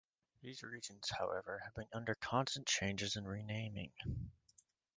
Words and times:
These 0.41 0.63
regions, 0.63 1.11
however, 1.11 1.59
have 1.63 1.75
been 1.75 1.85
under 1.93 2.15
constant 2.15 2.65
changes 2.65 3.15
and 3.17 3.27
renaming. 3.27 3.91